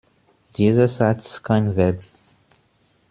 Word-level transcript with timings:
Dieser 0.57 0.87
Satz 0.87 1.43
kein 1.43 1.75
Verb. 1.75 1.99